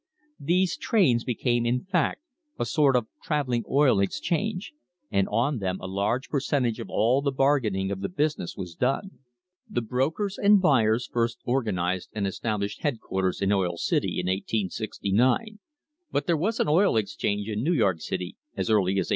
[0.39, 2.23] These trains became, in fact,
[2.57, 4.73] a sort of travelling oil exchange,
[5.11, 9.19] and on them a large percentage of all the bargaining of the business was done.
[9.69, 15.59] The brokers and buyers first organised and established headquarters in Oil City in 1869,
[16.11, 19.09] but there was an oil exchange in New York City as early as 1866.